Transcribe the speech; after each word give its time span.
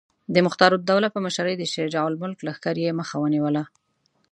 د 0.33 0.35
مختارالدوله 0.45 1.07
په 1.11 1.19
مشرۍ 1.25 1.55
د 1.57 1.63
شجاع 1.73 2.05
الملک 2.11 2.37
لښکر 2.47 2.75
یې 2.85 2.97
مخه 2.99 3.15
ونیوله. 3.23 3.63